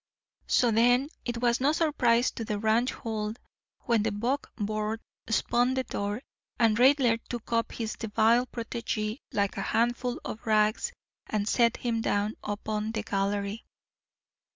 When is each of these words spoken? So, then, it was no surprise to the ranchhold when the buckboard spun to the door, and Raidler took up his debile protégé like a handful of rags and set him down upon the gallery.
So, 0.47 0.71
then, 0.71 1.09
it 1.25 1.43
was 1.43 1.61
no 1.61 1.73
surprise 1.73 2.31
to 2.31 2.43
the 2.43 2.57
ranchhold 2.57 3.37
when 3.81 4.01
the 4.01 4.11
buckboard 4.11 4.99
spun 5.29 5.75
to 5.75 5.75
the 5.75 5.83
door, 5.83 6.21
and 6.57 6.75
Raidler 6.77 7.19
took 7.29 7.53
up 7.53 7.73
his 7.73 7.95
debile 7.97 8.47
protégé 8.47 9.19
like 9.31 9.57
a 9.57 9.61
handful 9.61 10.19
of 10.25 10.47
rags 10.47 10.91
and 11.27 11.47
set 11.47 11.77
him 11.77 12.01
down 12.01 12.33
upon 12.43 12.93
the 12.93 13.03
gallery. 13.03 13.63